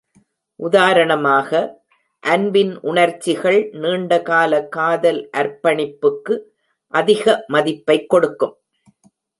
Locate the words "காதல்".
4.67-5.29